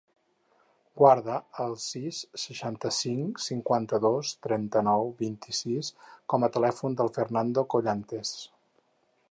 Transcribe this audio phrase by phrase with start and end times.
[1.01, 5.93] Guarda el sis, seixanta-cinc, cinquanta-dos, trenta-nou, vint-i-sis
[6.35, 8.35] com a telèfon del Fernando Collantes.